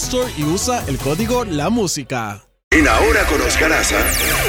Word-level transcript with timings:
Store 0.00 0.32
y 0.38 0.44
usa 0.44 0.82
el 0.88 0.96
código 0.96 1.44
La 1.44 1.68
Música. 1.68 2.40
En 2.70 2.88
Ahora 2.88 3.22
con 3.24 3.38
Oscar 3.42 3.70
Aza, 3.70 3.98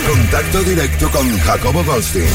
contacto 0.07 0.63
directo 0.63 1.09
con 1.09 1.27
Jacobo 1.39 1.83
Goldstein. 1.83 2.25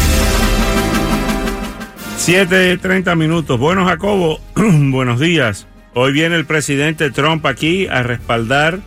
7.30 2.18 3.16
minutos. 3.16 3.58
Bueno, 3.58 3.86
Jacobo, 3.86 4.38
buenos 4.54 5.18
días. 5.18 5.66
Hoy 5.94 6.12
viene 6.12 6.36
el 6.36 6.44
presidente 6.44 7.10
Trump 7.10 7.46
aquí 7.46 7.86
a 7.86 8.02
respaldar 8.02 8.80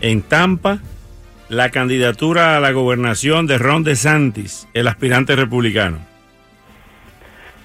en 0.00 0.22
Tampa 0.22 0.78
la 1.48 1.70
candidatura 1.70 2.56
a 2.56 2.60
la 2.60 2.70
gobernación 2.70 3.48
de 3.48 3.58
Ron 3.58 3.82
DeSantis, 3.82 4.68
el 4.72 4.86
aspirante 4.86 5.34
republicano. 5.34 5.98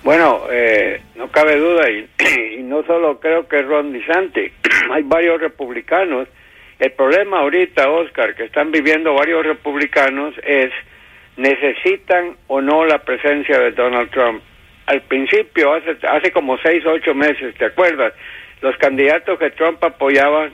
Bueno, 0.03 0.41
eh, 0.51 1.01
no 1.15 1.29
cabe 1.29 1.59
duda, 1.59 1.83
y, 1.91 2.09
y, 2.19 2.48
no 2.69 2.83
solo 2.83 3.19
creo 3.19 3.47
que 3.47 3.61
Ron 3.63 3.91
DeSantis, 3.91 4.53
hay 4.91 5.03
varios 5.03 5.41
republicanos. 5.41 6.27
El 6.77 6.91
problema 6.91 7.39
ahorita, 7.39 7.89
Oscar, 7.89 8.35
que 8.35 8.45
están 8.45 8.71
viviendo 8.71 9.13
varios 9.13 9.45
republicanos 9.45 10.35
es, 10.43 10.71
¿necesitan 11.35 12.37
o 12.47 12.61
no 12.61 12.85
la 12.85 12.99
presencia 12.99 13.59
de 13.59 13.71
Donald 13.71 14.11
Trump? 14.11 14.41
Al 14.85 15.01
principio, 15.01 15.73
hace, 15.73 15.97
hace 16.07 16.31
como 16.31 16.57
seis 16.59 16.85
o 16.85 16.91
ocho 16.91 17.13
meses, 17.13 17.55
¿te 17.55 17.65
acuerdas? 17.65 18.13
Los 18.61 18.77
candidatos 18.77 19.37
que 19.39 19.51
Trump 19.51 19.83
apoyaba 19.83 20.49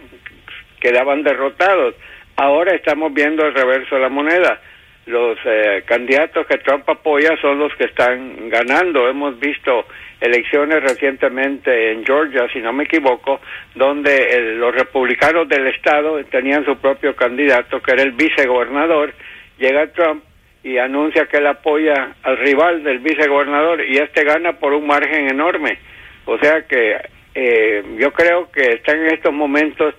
quedaban 0.79 1.23
derrotados. 1.23 1.95
Ahora 2.37 2.75
estamos 2.75 3.13
viendo 3.13 3.45
el 3.45 3.53
reverso 3.53 3.95
de 3.95 4.01
la 4.01 4.09
moneda 4.09 4.59
los 5.05 5.37
eh, 5.45 5.83
candidatos 5.85 6.47
que 6.47 6.57
Trump 6.59 6.89
apoya 6.89 7.37
son 7.39 7.59
los 7.59 7.73
que 7.75 7.85
están 7.85 8.49
ganando. 8.49 9.07
Hemos 9.07 9.39
visto 9.39 9.85
elecciones 10.21 10.81
recientemente 10.81 11.91
en 11.91 12.05
Georgia, 12.05 12.47
si 12.51 12.59
no 12.59 12.73
me 12.73 12.85
equivoco, 12.85 13.39
donde 13.73 14.15
el, 14.15 14.59
los 14.59 14.73
republicanos 14.73 15.47
del 15.47 15.67
estado 15.67 16.23
tenían 16.25 16.65
su 16.65 16.77
propio 16.77 17.15
candidato, 17.15 17.81
que 17.81 17.91
era 17.91 18.03
el 18.03 18.11
vicegobernador. 18.11 19.13
Llega 19.57 19.87
Trump 19.87 20.23
y 20.63 20.77
anuncia 20.77 21.27
que 21.27 21.37
él 21.37 21.47
apoya 21.47 22.15
al 22.23 22.37
rival 22.37 22.83
del 22.83 22.99
vicegobernador 22.99 23.81
y 23.85 23.97
este 23.97 24.23
gana 24.23 24.53
por 24.53 24.73
un 24.73 24.87
margen 24.87 25.29
enorme. 25.29 25.77
O 26.25 26.37
sea 26.39 26.63
que 26.63 26.97
eh, 27.35 27.83
yo 27.99 28.11
creo 28.11 28.49
que 28.51 28.61
están 28.75 28.97
en 28.97 29.13
estos 29.13 29.33
momentos 29.33 29.93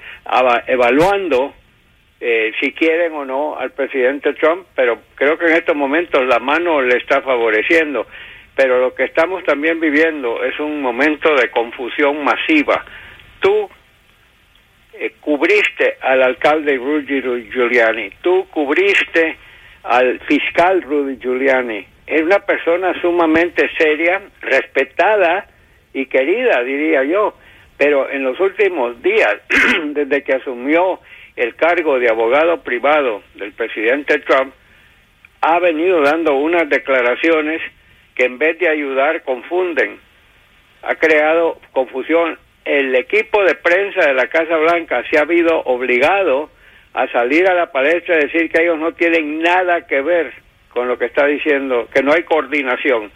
evaluando 0.67 1.55
eh, 2.19 2.51
si 2.61 2.73
quieren 2.73 3.13
o 3.13 3.25
no 3.25 3.57
al 3.57 3.73
presidente 3.73 4.33
Trump, 4.35 4.67
pero 4.75 4.99
creo 5.15 5.39
que 5.39 5.47
en 5.47 5.53
estos 5.53 5.77
momentos 5.77 6.27
la 6.27 6.39
mano 6.39 6.81
le 6.81 6.97
está 6.97 7.21
favoreciendo. 7.21 8.07
Pero 8.57 8.81
lo 8.81 8.95
que 8.95 9.05
estamos 9.05 9.45
también 9.45 9.79
viviendo 9.79 10.43
es 10.43 10.59
un 10.59 10.81
momento 10.81 11.35
de 11.37 11.51
confusión 11.51 12.25
masiva. 12.25 12.85
Tú 13.39 13.69
eh, 14.95 15.13
cubriste 15.21 15.99
al 16.01 16.23
alcalde 16.23 16.79
Rudy 16.79 17.51
Giuliani, 17.53 18.11
tú 18.23 18.49
cubriste 18.49 19.37
al 19.83 20.21
fiscal 20.21 20.81
Rudy 20.81 21.19
Giuliani. 21.19 21.87
Es 22.07 22.23
una 22.23 22.39
persona 22.39 22.99
sumamente 23.03 23.69
seria, 23.77 24.23
respetada 24.41 25.49
y 25.93 26.07
querida, 26.07 26.63
diría 26.63 27.05
yo. 27.05 27.35
Pero 27.77 28.09
en 28.11 28.25
los 28.25 28.41
últimos 28.41 29.03
días, 29.03 29.37
desde 29.89 30.23
que 30.23 30.37
asumió 30.37 31.01
el 31.37 31.55
cargo 31.57 31.99
de 31.99 32.09
abogado 32.09 32.63
privado 32.63 33.23
del 33.35 33.53
presidente 33.53 34.19
Trump, 34.21 34.55
ha 35.43 35.59
venido 35.59 36.01
dando 36.01 36.35
unas 36.37 36.67
declaraciones 36.71 37.61
que 38.17 38.25
en 38.25 38.39
vez 38.39 38.59
de 38.59 38.69
ayudar 38.69 39.23
confunden. 39.23 40.01
Ha 40.83 40.95
creado 40.97 41.61
confusión. 41.73 42.39
El 42.65 42.95
equipo 42.97 43.45
de 43.45 43.55
prensa 43.55 44.07
de 44.07 44.15
la 44.15 44.27
Casa 44.27 44.57
Blanca 44.57 45.05
se 45.09 45.19
ha 45.19 45.23
habido 45.23 45.61
obligado 45.65 46.51
a 46.95 47.07
salir 47.09 47.49
a 47.49 47.55
la 47.55 47.71
palestra 47.71 48.17
y 48.17 48.27
decir 48.27 48.51
que 48.51 48.63
ellos 48.63 48.79
no 48.79 48.93
tienen 48.93 49.41
nada 49.41 49.87
que 49.87 50.01
ver 50.01 50.33
con 50.71 50.89
lo 50.89 50.99
que 50.99 51.07
está 51.07 51.27
diciendo, 51.27 51.89
que 51.93 52.03
no 52.03 52.13
hay 52.13 52.23
coordinación. 52.23 53.11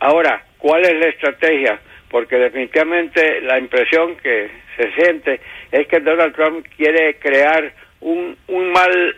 Ahora, 0.00 0.44
¿cuál 0.58 0.82
es 0.82 0.94
la 0.94 1.08
estrategia? 1.08 1.78
Porque 2.10 2.36
definitivamente 2.36 3.40
la 3.42 3.58
impresión 3.58 4.16
que 4.16 4.50
se 4.76 4.92
siente 4.92 5.40
es 5.70 5.86
que 5.86 6.00
Donald 6.00 6.34
Trump 6.34 6.66
quiere 6.76 7.16
crear 7.18 7.72
un, 8.00 8.36
un 8.48 8.72
mal 8.72 9.16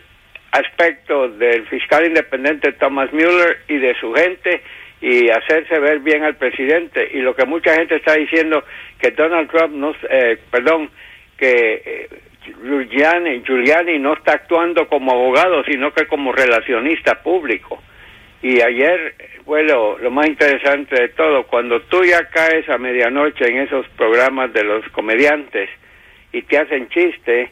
aspecto 0.53 1.29
del 1.29 1.65
fiscal 1.67 2.05
independiente 2.05 2.73
Thomas 2.73 3.11
Mueller 3.11 3.57
y 3.67 3.77
de 3.77 3.95
su 3.99 4.13
gente 4.13 4.61
y 5.01 5.29
hacerse 5.29 5.79
ver 5.79 5.99
bien 5.99 6.23
al 6.23 6.35
presidente. 6.35 7.09
Y 7.11 7.17
lo 7.19 7.35
que 7.35 7.45
mucha 7.45 7.73
gente 7.73 7.95
está 7.95 8.13
diciendo 8.13 8.63
que 8.99 9.11
Donald 9.11 9.49
Trump 9.49 9.73
no 9.73 9.95
eh, 10.09 10.37
perdón 10.51 10.89
que 11.37 11.81
eh, 11.83 12.09
Giuliani, 12.61 13.41
Giuliani 13.43 13.97
no 13.97 14.13
está 14.13 14.33
actuando 14.33 14.87
como 14.87 15.11
abogado 15.11 15.63
sino 15.63 15.91
que 15.91 16.05
como 16.05 16.31
relacionista 16.31 17.21
público. 17.23 17.81
Y 18.43 18.61
ayer 18.61 19.15
fue 19.45 19.63
lo, 19.63 19.97
lo, 19.97 20.11
más 20.11 20.27
interesante 20.27 21.01
de 21.01 21.09
todo, 21.09 21.47
cuando 21.47 21.81
tú 21.83 22.03
ya 22.03 22.29
caes 22.29 22.67
a 22.69 22.77
medianoche 22.77 23.45
en 23.45 23.59
esos 23.59 23.87
programas 23.97 24.53
de 24.53 24.63
los 24.63 24.87
comediantes 24.89 25.69
y 26.31 26.41
te 26.43 26.57
hacen 26.57 26.89
chiste, 26.89 27.49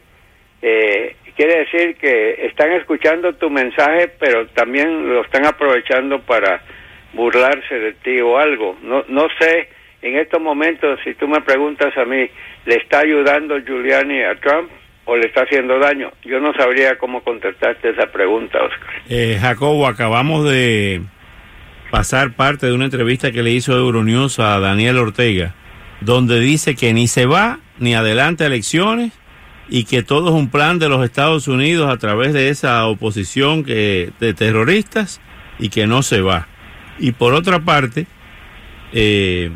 eh, 0.61 1.15
quiere 1.35 1.59
decir 1.59 1.95
que 1.95 2.45
están 2.45 2.71
escuchando 2.73 3.33
tu 3.33 3.49
mensaje, 3.49 4.09
pero 4.19 4.47
también 4.47 5.09
lo 5.09 5.21
están 5.23 5.45
aprovechando 5.45 6.19
para 6.21 6.61
burlarse 7.13 7.75
de 7.75 7.93
ti 7.93 8.19
o 8.21 8.37
algo. 8.37 8.77
No, 8.83 9.03
no 9.07 9.27
sé, 9.39 9.69
en 10.01 10.17
estos 10.17 10.41
momentos, 10.41 10.99
si 11.03 11.13
tú 11.15 11.27
me 11.27 11.41
preguntas 11.41 11.95
a 11.97 12.05
mí, 12.05 12.29
¿le 12.65 12.75
está 12.75 12.99
ayudando 12.99 13.59
Giuliani 13.59 14.23
a 14.23 14.35
Trump? 14.35 14.71
o 15.05 15.17
le 15.17 15.27
está 15.27 15.41
haciendo 15.41 15.79
daño? 15.79 16.11
Yo 16.23 16.39
no 16.39 16.53
sabría 16.53 16.97
cómo 16.97 17.21
contestarte 17.21 17.89
esa 17.89 18.11
pregunta, 18.11 18.59
Oscar. 18.63 19.01
Eh, 19.09 19.37
Jacobo, 19.41 19.87
acabamos 19.87 20.49
de 20.49 21.01
pasar 21.89 22.33
parte 22.33 22.67
de 22.67 22.73
una 22.73 22.85
entrevista 22.85 23.31
que 23.31 23.43
le 23.43 23.51
hizo 23.51 23.73
Euronews 23.75 24.39
a 24.39 24.59
Daniel 24.59 24.99
Ortega, 24.99 25.55
donde 25.99 26.39
dice 26.39 26.75
que 26.75 26.93
ni 26.93 27.07
se 27.07 27.25
va 27.25 27.59
ni 27.79 27.95
adelante 27.95 28.43
a 28.43 28.47
elecciones 28.47 29.11
y 29.73 29.85
que 29.85 30.03
todo 30.03 30.27
es 30.27 30.35
un 30.35 30.49
plan 30.49 30.79
de 30.79 30.89
los 30.89 31.03
Estados 31.03 31.47
Unidos 31.47 31.89
a 31.89 31.97
través 31.97 32.33
de 32.33 32.49
esa 32.49 32.85
oposición 32.87 33.63
que, 33.63 34.11
de 34.19 34.33
terroristas 34.33 35.21
y 35.59 35.69
que 35.69 35.87
no 35.87 36.03
se 36.03 36.19
va. 36.19 36.49
Y 36.99 37.13
por 37.13 37.33
otra 37.33 37.61
parte, 37.61 38.05
eh, 38.91 39.49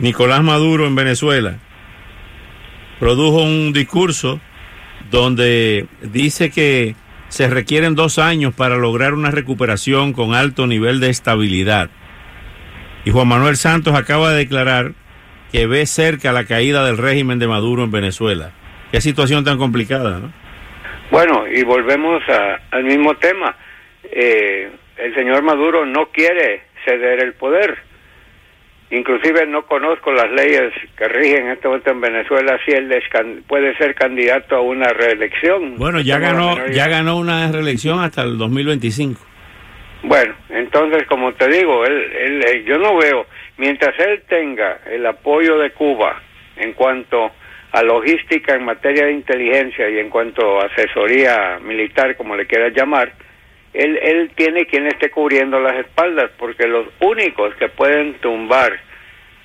Nicolás 0.00 0.42
Maduro 0.42 0.88
en 0.88 0.96
Venezuela 0.96 1.58
produjo 2.98 3.40
un 3.40 3.72
discurso 3.72 4.40
donde 5.12 5.86
dice 6.02 6.50
que 6.50 6.96
se 7.28 7.48
requieren 7.48 7.94
dos 7.94 8.18
años 8.18 8.52
para 8.52 8.76
lograr 8.76 9.14
una 9.14 9.30
recuperación 9.30 10.12
con 10.12 10.34
alto 10.34 10.66
nivel 10.66 10.98
de 10.98 11.10
estabilidad. 11.10 11.88
Y 13.04 13.12
Juan 13.12 13.28
Manuel 13.28 13.56
Santos 13.56 13.94
acaba 13.94 14.32
de 14.32 14.38
declarar 14.38 14.94
que 15.52 15.68
ve 15.68 15.86
cerca 15.86 16.32
la 16.32 16.46
caída 16.46 16.84
del 16.84 16.98
régimen 16.98 17.38
de 17.38 17.46
Maduro 17.46 17.84
en 17.84 17.92
Venezuela. 17.92 18.52
Qué 18.90 19.00
situación 19.00 19.44
tan 19.44 19.58
complicada, 19.58 20.18
¿no? 20.20 20.32
Bueno, 21.10 21.46
y 21.46 21.62
volvemos 21.62 22.22
al 22.70 22.84
mismo 22.84 23.14
tema. 23.16 23.54
Eh, 24.04 24.70
el 24.96 25.14
señor 25.14 25.42
Maduro 25.42 25.86
no 25.86 26.06
quiere 26.06 26.62
ceder 26.84 27.22
el 27.22 27.34
poder. 27.34 27.78
Inclusive 28.90 29.46
no 29.46 29.66
conozco 29.66 30.12
las 30.12 30.30
leyes 30.30 30.72
que 30.96 31.08
rigen 31.08 31.46
en 31.46 31.52
este 31.52 31.66
momento 31.66 31.90
en 31.90 32.00
Venezuela 32.00 32.58
si 32.64 32.72
él 32.72 32.88
puede 33.48 33.76
ser 33.76 33.96
candidato 33.96 34.56
a 34.56 34.60
una 34.60 34.92
reelección. 34.92 35.76
Bueno, 35.76 36.00
ya 36.00 36.18
ganó, 36.18 36.68
ya 36.68 36.86
ganó 36.86 37.16
una 37.16 37.50
reelección 37.50 37.98
hasta 38.00 38.22
el 38.22 38.38
2025. 38.38 39.20
Bueno, 40.04 40.34
entonces 40.50 41.04
como 41.08 41.34
te 41.34 41.48
digo, 41.48 41.84
él, 41.84 42.12
él, 42.12 42.44
eh, 42.46 42.64
yo 42.64 42.78
no 42.78 42.96
veo, 42.96 43.26
mientras 43.56 43.98
él 43.98 44.22
tenga 44.28 44.78
el 44.88 45.04
apoyo 45.04 45.58
de 45.58 45.70
Cuba 45.72 46.22
en 46.56 46.72
cuanto 46.74 47.32
a 47.76 47.82
logística 47.82 48.54
en 48.54 48.64
materia 48.64 49.04
de 49.04 49.12
inteligencia 49.12 49.90
y 49.90 49.98
en 49.98 50.08
cuanto 50.08 50.62
a 50.62 50.64
asesoría 50.64 51.58
militar, 51.62 52.16
como 52.16 52.34
le 52.34 52.46
quieras 52.46 52.72
llamar, 52.74 53.12
él, 53.74 53.98
él 54.00 54.30
tiene 54.34 54.64
quien 54.64 54.86
esté 54.86 55.10
cubriendo 55.10 55.60
las 55.60 55.76
espaldas, 55.80 56.30
porque 56.38 56.66
los 56.66 56.86
únicos 57.00 57.54
que 57.56 57.68
pueden 57.68 58.14
tumbar 58.14 58.80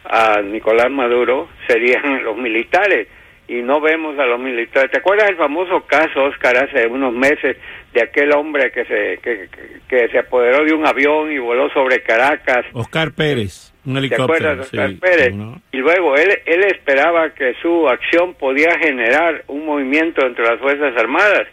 a 0.06 0.42
Nicolás 0.42 0.90
Maduro 0.90 1.50
serían 1.68 2.24
los 2.24 2.38
militares 2.38 3.10
y 3.50 3.62
no 3.62 3.82
vemos 3.82 4.18
a 4.18 4.26
los 4.26 4.40
militares. 4.40 4.92
¿Te 4.92 5.00
acuerdas 5.00 5.30
el 5.30 5.36
famoso 5.36 5.82
caso, 5.86 6.24
Oscar, 6.24 6.56
hace 6.56 6.88
unos 6.88 7.14
meses 7.14 7.58
de 7.92 8.02
aquel 8.02 8.32
hombre 8.32 8.72
que 8.72 8.86
se, 8.86 9.18
que, 9.22 9.50
que, 9.90 10.08
se 10.08 10.20
apoderó 10.20 10.64
de 10.64 10.74
un 10.74 10.88
avión 10.88 11.34
y 11.34 11.38
voló 11.38 11.70
sobre 11.72 12.02
Caracas? 12.02 12.66
Oscar 12.72 13.12
Pérez, 13.12 13.71
un 13.86 13.98
helicóptero. 13.98 14.28
¿Te 14.28 14.34
acuerdas, 14.34 14.60
Oscar 14.68 14.94
Pérez? 15.00 15.36
Y 15.72 15.78
luego 15.78 16.16
él, 16.16 16.40
él 16.46 16.64
esperaba 16.66 17.34
que 17.34 17.54
su 17.62 17.88
acción 17.88 18.34
podía 18.36 18.78
generar 18.80 19.44
un 19.48 19.66
movimiento 19.66 20.26
entre 20.26 20.46
las 20.46 20.60
Fuerzas 20.60 20.96
Armadas 20.98 21.48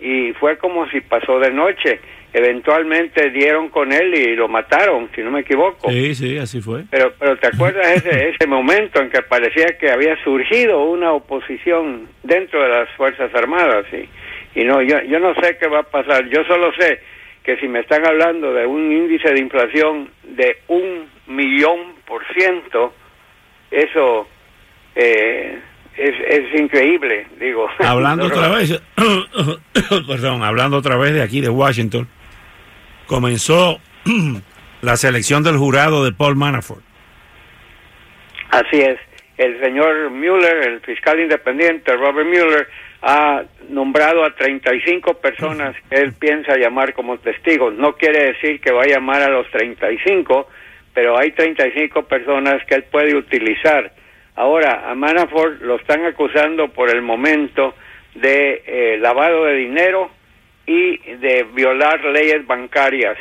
y 0.00 0.32
fue 0.34 0.58
como 0.58 0.88
si 0.90 1.00
pasó 1.00 1.38
de 1.38 1.50
noche 1.50 2.00
eventualmente 2.32 3.30
dieron 3.30 3.68
con 3.68 3.92
él 3.92 4.14
y 4.14 4.36
lo 4.36 4.48
mataron, 4.48 5.08
si 5.14 5.22
no 5.22 5.30
me 5.30 5.40
equivoco. 5.40 5.90
Sí, 5.90 6.14
sí, 6.14 6.38
así 6.38 6.60
fue. 6.60 6.84
Pero, 6.90 7.12
pero 7.18 7.36
¿te 7.38 7.48
acuerdas 7.48 7.86
ese, 7.96 8.28
ese 8.34 8.46
momento 8.46 9.00
en 9.00 9.10
que 9.10 9.22
parecía 9.22 9.78
que 9.78 9.90
había 9.90 10.22
surgido 10.22 10.84
una 10.84 11.12
oposición 11.12 12.08
dentro 12.22 12.62
de 12.62 12.68
las 12.68 12.90
Fuerzas 12.96 13.34
Armadas? 13.34 13.86
Y, 13.92 14.60
y 14.60 14.64
no, 14.64 14.82
yo, 14.82 15.00
yo 15.02 15.18
no 15.18 15.34
sé 15.36 15.56
qué 15.58 15.68
va 15.68 15.80
a 15.80 15.84
pasar, 15.84 16.28
yo 16.28 16.44
solo 16.44 16.72
sé 16.74 17.00
que 17.48 17.56
si 17.56 17.66
me 17.66 17.80
están 17.80 18.06
hablando 18.06 18.52
de 18.52 18.66
un 18.66 18.92
índice 18.92 19.32
de 19.32 19.40
inflación 19.40 20.10
de 20.22 20.58
un 20.68 21.06
millón 21.28 21.94
por 22.06 22.22
ciento, 22.34 22.92
eso 23.70 24.28
eh, 24.94 25.58
es, 25.96 26.14
es 26.28 26.60
increíble, 26.60 27.26
digo. 27.40 27.66
Hablando 27.78 28.26
otra 28.30 28.50
vez, 28.50 28.78
perdón, 30.06 30.42
hablando 30.42 30.76
otra 30.76 30.98
vez 30.98 31.14
de 31.14 31.22
aquí 31.22 31.40
de 31.40 31.48
Washington, 31.48 32.06
comenzó 33.06 33.80
la 34.82 34.98
selección 34.98 35.42
del 35.42 35.56
jurado 35.56 36.04
de 36.04 36.12
Paul 36.12 36.36
Manafort. 36.36 36.82
Así 38.50 38.78
es. 38.78 38.98
El 39.38 39.60
señor 39.62 40.10
Mueller, 40.10 40.68
el 40.68 40.80
fiscal 40.80 41.18
independiente, 41.20 41.96
Robert 41.96 42.28
Mueller, 42.28 42.68
ha 43.00 43.44
nombrado 43.70 44.24
a 44.24 44.34
35 44.34 45.14
personas 45.14 45.74
que 45.88 45.96
él 45.96 46.12
piensa 46.18 46.56
llamar 46.56 46.92
como 46.92 47.18
testigos. 47.18 47.72
No 47.74 47.94
quiere 47.94 48.32
decir 48.32 48.60
que 48.60 48.72
va 48.72 48.82
a 48.82 48.88
llamar 48.88 49.22
a 49.22 49.30
los 49.30 49.48
35, 49.50 50.48
pero 50.92 51.16
hay 51.16 51.30
35 51.30 52.02
personas 52.02 52.62
que 52.66 52.74
él 52.74 52.84
puede 52.90 53.16
utilizar. 53.16 53.92
Ahora, 54.34 54.90
a 54.90 54.94
Manafort 54.94 55.62
lo 55.62 55.76
están 55.76 56.04
acusando 56.04 56.68
por 56.68 56.90
el 56.90 57.00
momento 57.00 57.74
de 58.16 58.62
eh, 58.66 58.98
lavado 58.98 59.44
de 59.44 59.54
dinero, 59.54 60.10
y 60.68 60.98
de 60.98 61.46
violar 61.54 62.04
leyes 62.04 62.46
bancarias, 62.46 63.16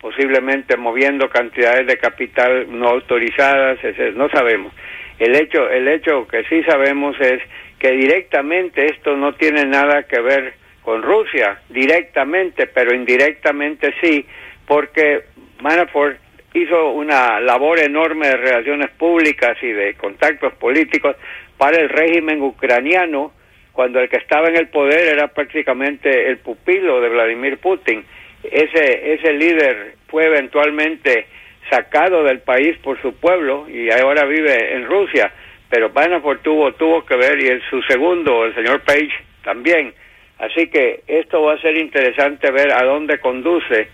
posiblemente 0.00 0.78
moviendo 0.78 1.28
cantidades 1.28 1.86
de 1.86 1.98
capital 1.98 2.66
no 2.70 2.88
autorizadas, 2.88 3.78
no 4.14 4.30
sabemos. 4.30 4.72
El 5.20 5.36
hecho, 5.36 5.68
el 5.68 5.86
hecho 5.86 6.26
que 6.26 6.44
sí 6.44 6.62
sabemos 6.62 7.14
es 7.20 7.42
que 7.78 7.90
directamente 7.90 8.86
esto 8.86 9.14
no 9.16 9.34
tiene 9.34 9.66
nada 9.66 10.04
que 10.04 10.18
ver 10.18 10.54
con 10.80 11.02
Rusia, 11.02 11.60
directamente, 11.68 12.66
pero 12.66 12.94
indirectamente 12.94 13.92
sí, 14.00 14.24
porque 14.66 15.24
Manafort 15.60 16.16
hizo 16.54 16.92
una 16.92 17.38
labor 17.38 17.80
enorme 17.80 18.28
de 18.28 18.36
relaciones 18.38 18.90
públicas 18.92 19.58
y 19.62 19.68
de 19.68 19.92
contactos 19.92 20.54
políticos 20.54 21.16
para 21.58 21.76
el 21.76 21.90
régimen 21.90 22.40
ucraniano, 22.40 23.32
cuando 23.72 24.00
el 24.00 24.08
que 24.08 24.16
estaba 24.16 24.48
en 24.48 24.56
el 24.56 24.68
poder 24.68 25.16
era 25.16 25.28
prácticamente 25.28 26.28
el 26.28 26.38
pupilo 26.38 26.98
de 27.02 27.10
Vladimir 27.10 27.58
Putin. 27.58 28.06
Ese, 28.42 29.12
ese 29.12 29.34
líder 29.34 29.96
fue 30.08 30.24
eventualmente 30.24 31.26
sacado 31.68 32.24
del 32.24 32.40
país 32.40 32.76
por 32.78 33.00
su 33.02 33.14
pueblo 33.14 33.68
y 33.68 33.90
ahora 33.90 34.24
vive 34.24 34.74
en 34.74 34.86
Rusia, 34.86 35.32
pero 35.68 35.90
Manafort 35.90 36.42
tuvo, 36.42 36.72
tuvo 36.72 37.04
que 37.04 37.16
ver 37.16 37.38
y 37.40 37.60
su 37.68 37.82
segundo, 37.82 38.44
el 38.44 38.54
señor 38.54 38.80
Page, 38.82 39.12
también. 39.44 39.92
Así 40.38 40.68
que 40.68 41.02
esto 41.06 41.42
va 41.42 41.54
a 41.54 41.60
ser 41.60 41.76
interesante 41.76 42.50
ver 42.50 42.72
a 42.72 42.82
dónde 42.82 43.18
conduce 43.20 43.88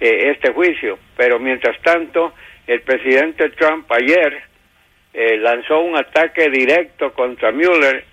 eh, 0.00 0.32
este 0.34 0.52
juicio. 0.52 0.98
Pero 1.16 1.38
mientras 1.38 1.80
tanto, 1.80 2.34
el 2.66 2.80
presidente 2.80 3.50
Trump 3.50 3.90
ayer 3.92 4.42
eh, 5.14 5.36
lanzó 5.38 5.80
un 5.80 5.96
ataque 5.96 6.50
directo 6.50 7.12
contra 7.12 7.52
Mueller 7.52 8.04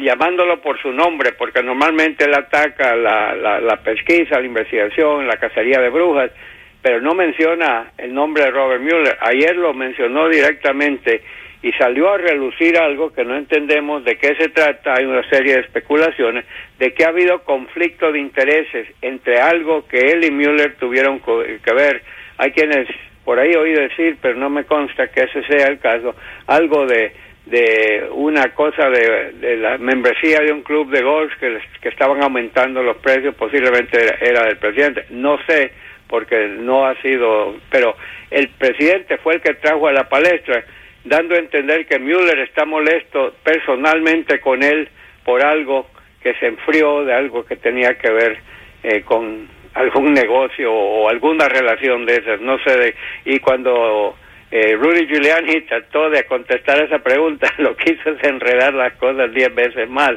llamándolo 0.00 0.60
por 0.62 0.80
su 0.80 0.90
nombre, 0.90 1.32
porque 1.32 1.62
normalmente 1.62 2.24
él 2.24 2.34
ataca 2.34 2.96
la, 2.96 3.34
la, 3.34 3.76
pesquisa, 3.82 4.40
la 4.40 4.46
investigación, 4.46 5.26
la 5.26 5.36
cacería 5.36 5.78
de 5.80 5.90
brujas, 5.90 6.30
pero 6.82 7.00
no 7.00 7.14
menciona 7.14 7.92
el 7.98 8.14
nombre 8.14 8.44
de 8.44 8.50
Robert 8.50 8.82
Mueller. 8.82 9.16
Ayer 9.20 9.56
lo 9.56 9.74
mencionó 9.74 10.28
directamente 10.28 11.22
y 11.62 11.72
salió 11.72 12.10
a 12.10 12.18
relucir 12.18 12.78
algo 12.78 13.12
que 13.12 13.24
no 13.24 13.36
entendemos 13.36 14.04
de 14.04 14.16
qué 14.16 14.34
se 14.36 14.48
trata. 14.48 14.94
Hay 14.94 15.04
una 15.04 15.28
serie 15.28 15.54
de 15.54 15.60
especulaciones 15.60 16.44
de 16.78 16.94
que 16.94 17.04
ha 17.04 17.08
habido 17.08 17.44
conflicto 17.44 18.10
de 18.10 18.20
intereses 18.20 18.88
entre 19.02 19.40
algo 19.40 19.86
que 19.86 19.98
él 19.98 20.24
y 20.24 20.30
Mueller 20.30 20.76
tuvieron 20.76 21.20
que 21.20 21.74
ver. 21.74 22.02
Hay 22.38 22.52
quienes 22.52 22.88
por 23.24 23.38
ahí 23.38 23.54
oí 23.54 23.72
decir, 23.72 24.16
pero 24.22 24.34
no 24.36 24.48
me 24.48 24.64
consta 24.64 25.08
que 25.08 25.20
ese 25.20 25.42
sea 25.44 25.66
el 25.68 25.78
caso, 25.78 26.14
algo 26.46 26.86
de 26.86 27.12
de 27.50 28.08
una 28.12 28.54
cosa 28.54 28.88
de, 28.90 29.56
la 29.56 29.76
membresía 29.78 30.38
de 30.40 30.52
un 30.52 30.62
club 30.62 30.90
de 30.90 31.02
golf 31.02 31.32
que, 31.40 31.58
que 31.80 31.88
estaban 31.88 32.22
aumentando 32.22 32.82
los 32.82 32.98
precios, 32.98 33.34
posiblemente 33.34 33.98
era, 34.20 34.44
del 34.44 34.56
presidente. 34.58 35.06
No 35.10 35.36
sé, 35.46 35.72
porque 36.10 36.48
no 36.48 36.86
ha 36.86 37.00
sido, 37.00 37.54
pero 37.70 37.96
el 38.30 38.48
presidente 38.48 39.16
fue 39.18 39.36
el 39.36 39.40
que 39.40 39.54
trajo 39.54 39.86
a 39.86 39.92
la 39.92 40.08
palestra, 40.08 40.64
dando 41.04 41.34
a 41.34 41.38
entender 41.38 41.86
que 41.86 41.98
Mueller 41.98 42.40
está 42.40 42.66
molesto 42.66 43.34
personalmente 43.44 44.40
con 44.40 44.62
él 44.62 44.88
por 45.24 45.42
algo 45.42 45.88
que 46.22 46.34
se 46.34 46.48
enfrió, 46.48 47.04
de 47.04 47.14
algo 47.14 47.46
que 47.46 47.56
tenía 47.56 47.96
que 47.96 48.10
ver 48.10 48.38
eh, 48.82 49.02
con 49.02 49.48
algún 49.74 50.12
negocio 50.12 50.72
o 50.72 51.08
alguna 51.08 51.48
relación 51.48 52.04
de 52.04 52.14
esas, 52.16 52.40
no 52.40 52.58
sé, 52.64 52.76
de, 52.76 52.94
y 53.24 53.38
cuando 53.38 54.16
eh, 54.50 54.74
Rudy 54.74 55.06
Giuliani 55.06 55.60
trató 55.62 56.10
de 56.10 56.24
contestar 56.24 56.82
esa 56.82 56.98
pregunta, 56.98 57.48
lo 57.58 57.76
quiso 57.76 58.10
es 58.10 58.24
enredar 58.24 58.74
las 58.74 58.94
cosas 58.94 59.32
diez 59.32 59.54
veces 59.54 59.88
más. 59.88 60.14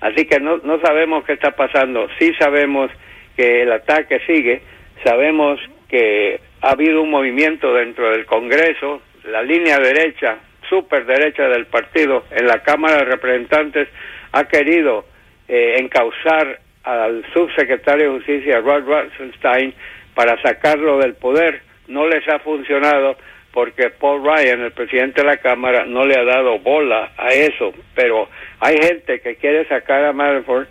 Así 0.00 0.24
que 0.24 0.38
no, 0.40 0.58
no 0.58 0.80
sabemos 0.80 1.24
qué 1.24 1.32
está 1.32 1.50
pasando. 1.52 2.08
Sí 2.18 2.32
sabemos 2.38 2.90
que 3.36 3.62
el 3.62 3.72
ataque 3.72 4.20
sigue, 4.26 4.62
sabemos 5.04 5.60
que 5.88 6.40
ha 6.60 6.70
habido 6.70 7.02
un 7.02 7.10
movimiento 7.10 7.72
dentro 7.74 8.10
del 8.10 8.26
Congreso, 8.26 9.02
la 9.24 9.42
línea 9.42 9.78
derecha, 9.78 10.38
super 10.68 11.04
derecha 11.04 11.48
del 11.48 11.66
partido 11.66 12.24
en 12.30 12.46
la 12.46 12.62
Cámara 12.62 12.98
de 12.98 13.04
Representantes 13.04 13.88
ha 14.32 14.44
querido 14.44 15.04
eh, 15.48 15.76
encauzar 15.78 16.60
al 16.84 17.24
subsecretario 17.32 18.12
de 18.12 18.18
Justicia, 18.18 18.60
Rod 18.60 18.84
Rosenstein, 18.86 19.74
para 20.14 20.40
sacarlo 20.42 20.98
del 20.98 21.14
poder. 21.14 21.62
No 21.88 22.06
les 22.06 22.26
ha 22.28 22.38
funcionado 22.38 23.16
porque 23.52 23.90
Paul 23.90 24.24
Ryan, 24.24 24.62
el 24.62 24.72
presidente 24.72 25.20
de 25.20 25.26
la 25.26 25.36
Cámara, 25.36 25.84
no 25.84 26.06
le 26.06 26.18
ha 26.18 26.24
dado 26.24 26.58
bola 26.58 27.12
a 27.18 27.28
eso, 27.28 27.72
pero 27.94 28.28
hay 28.60 28.76
gente 28.78 29.20
que 29.20 29.36
quiere 29.36 29.68
sacar 29.68 30.04
a 30.04 30.12
Manafort, 30.12 30.68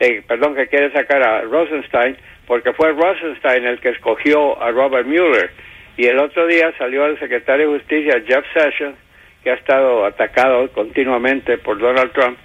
eh, 0.00 0.22
perdón, 0.26 0.54
que 0.54 0.68
quiere 0.68 0.90
sacar 0.92 1.22
a 1.22 1.42
Rosenstein, 1.42 2.16
porque 2.46 2.72
fue 2.72 2.92
Rosenstein 2.92 3.64
el 3.64 3.80
que 3.80 3.90
escogió 3.90 4.60
a 4.62 4.70
Robert 4.70 5.06
Mueller, 5.06 5.50
y 5.96 6.06
el 6.06 6.18
otro 6.18 6.46
día 6.46 6.72
salió 6.76 7.06
el 7.06 7.18
secretario 7.18 7.70
de 7.70 7.78
Justicia, 7.78 8.22
Jeff 8.26 8.44
Sessions, 8.52 8.96
que 9.42 9.50
ha 9.50 9.54
estado 9.54 10.04
atacado 10.06 10.68
continuamente 10.72 11.58
por 11.58 11.78
Donald 11.78 12.12
Trump, 12.12 12.38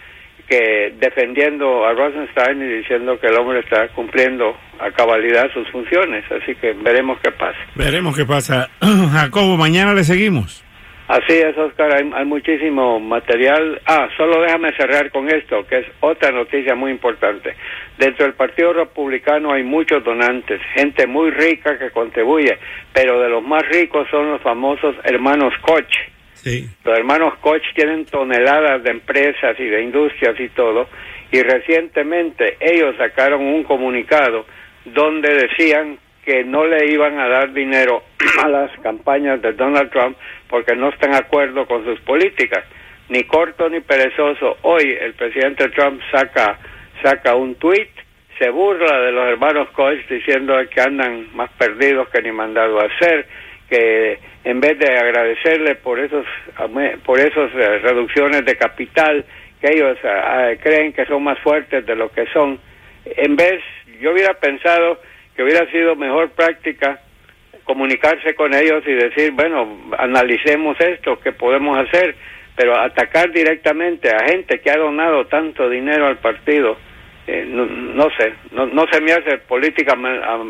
que 0.48 0.94
defendiendo 1.00 1.86
a 1.86 1.94
Rosenstein 1.94 2.62
y 2.62 2.78
diciendo 2.78 3.20
que 3.20 3.28
el 3.28 3.38
hombre 3.38 3.60
está 3.60 3.88
cumpliendo 3.90 4.56
a 4.80 4.92
cabalidad 4.92 5.52
sus 5.54 5.68
funciones. 5.70 6.26
Así 6.32 6.56
que 6.56 6.74
veremos 6.74 7.20
qué 7.22 7.32
pasa. 7.32 7.58
Veremos 7.76 8.16
qué 8.16 8.26
pasa. 8.26 8.70
Jacobo, 9.12 9.58
mañana 9.58 9.94
le 9.94 10.04
seguimos. 10.04 10.64
Así 11.10 11.34
es, 11.34 11.58
Oscar, 11.58 11.92
hay, 11.92 12.08
hay, 12.14 12.26
muchísimo 12.26 13.00
material. 13.00 13.82
Ah, 13.88 14.08
solo 14.16 14.44
déjame 14.44 14.72
cerrar 14.74 15.10
con 15.10 15.28
esto, 15.28 15.66
que 15.66 15.80
es 15.80 15.88
otra 16.02 16.30
noticia 16.32 16.76
muy 16.76 16.92
importante. 16.92 17.56
Dentro 17.98 18.26
del 18.26 18.36
Partido 18.36 18.74
Republicano 18.74 19.52
hay 19.52 19.64
muchos 19.64 20.04
donantes, 20.04 20.62
gente 20.76 21.08
muy 21.08 21.32
rica 21.32 21.80
que 21.80 21.90
contribuye, 21.90 22.60
pero 22.94 23.20
de 23.22 23.28
los 23.28 23.44
más 23.44 23.68
ricos 23.70 24.08
son 24.12 24.34
los 24.34 24.42
famosos 24.44 24.96
hermanos 25.04 25.52
Koch. 25.62 25.92
Sí. 26.36 26.70
Los 26.86 27.00
hermanos 27.00 27.34
Koch 27.42 27.64
tienen 27.74 28.06
toneladas 28.06 28.84
de 28.84 28.92
empresas 28.92 29.60
y 29.60 29.66
de 29.66 29.82
industrias 29.82 30.40
y 30.40 30.50
todo, 30.50 30.90
y 31.32 31.42
recientemente 31.42 32.56
ellos 32.60 32.96
sacaron 33.00 33.42
un 33.42 33.64
comunicado 33.64 34.46
donde 34.86 35.34
decían 35.34 35.98
que 36.24 36.44
no 36.44 36.66
le 36.66 36.92
iban 36.92 37.20
a 37.20 37.28
dar 37.28 37.54
dinero 37.54 38.04
a 38.44 38.48
las 38.48 38.72
campañas 38.80 39.42
de 39.42 39.54
Donald 39.54 39.90
Trump 39.92 40.18
porque 40.50 40.76
no 40.76 40.90
están 40.90 41.12
de 41.12 41.18
acuerdo 41.18 41.66
con 41.66 41.84
sus 41.86 42.00
políticas. 42.02 42.64
Ni 43.10 43.24
corto 43.24 43.70
ni 43.70 43.80
perezoso. 43.80 44.58
Hoy 44.62 44.98
el 45.00 45.14
presidente 45.14 45.70
Trump 45.70 46.02
saca, 46.12 46.60
saca 47.04 47.36
un 47.36 47.56
tuit, 47.56 47.90
se 48.38 48.50
burla 48.50 49.00
de 49.02 49.12
los 49.12 49.28
hermanos 49.30 49.70
Koch 49.72 49.98
diciendo 50.08 50.56
que 50.70 50.82
andan 50.82 51.36
más 51.36 51.50
perdidos 51.58 52.08
que 52.10 52.22
ni 52.22 52.32
mandado 52.32 52.80
a 52.80 52.86
hacer, 52.86 53.26
que 53.68 54.20
en 54.44 54.60
vez 54.60 54.78
de 54.80 54.98
agradecerle 54.98 55.76
por 55.76 56.00
esos 56.00 56.26
por 57.04 57.20
esas 57.20 57.52
reducciones 57.52 58.46
de 58.46 58.56
capital 58.56 59.26
que 59.62 59.74
ellos 59.74 59.98
uh, 60.04 60.58
creen 60.62 60.94
que 60.94 61.06
son 61.06 61.24
más 61.24 61.38
fuertes 61.40 61.86
de 61.86 61.96
lo 61.96 62.10
que 62.12 62.26
son, 62.28 62.60
en 63.06 63.36
vez, 63.36 63.62
yo 64.00 64.12
hubiera 64.12 64.34
pensado 64.36 65.02
que 65.40 65.44
hubiera 65.44 65.72
sido 65.72 65.96
mejor 65.96 66.32
práctica 66.32 67.00
comunicarse 67.64 68.36
con 68.36 68.54
ellos 68.54 68.84
y 68.86 68.92
decir, 68.92 69.32
bueno, 69.32 69.88
analicemos 69.98 70.76
esto, 70.82 71.18
qué 71.22 71.32
podemos 71.32 71.78
hacer, 71.78 72.14
pero 72.58 72.78
atacar 72.78 73.32
directamente 73.32 74.10
a 74.10 74.28
gente 74.28 74.60
que 74.60 74.70
ha 74.70 74.76
donado 74.76 75.28
tanto 75.28 75.70
dinero 75.70 76.08
al 76.08 76.18
partido, 76.18 76.78
eh, 77.26 77.46
no, 77.48 77.66
no, 77.66 78.10
sé, 78.18 78.34
no, 78.52 78.66
no, 78.66 78.86
se 78.92 79.00
me 79.00 79.14
hace 79.14 79.38
política 79.38 79.94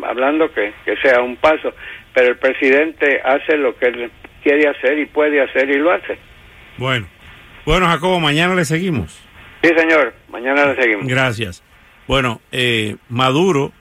hablando 0.08 0.51
que, 0.51 0.74
que 0.84 0.96
sea 1.03 1.22
un 1.22 1.36
paso, 1.36 1.72
pero 2.12 2.29
el 2.29 2.38
presidente 2.38 3.22
hace 3.24 3.58
lo 3.58 3.77
que 3.77 3.89
él 3.89 4.12
quiere 4.41 4.69
hacer 4.69 4.98
y 4.98 5.05
puede 5.05 5.39
hacer 5.39 5.69
y 5.69 5.77
lo 5.77 5.91
hace. 5.91 6.17
Bueno, 6.79 7.05
bueno 7.63 7.86
Jacobo, 7.86 8.19
mañana 8.19 8.55
le 8.55 8.65
seguimos. 8.65 9.24
Sí, 9.62 9.69
señor, 9.77 10.15
mañana 10.29 10.74
le 10.74 10.81
seguimos. 10.81 11.05
Gracias. 11.05 11.63
Bueno, 12.08 12.41
eh, 12.51 12.96
Maduro 13.08 13.72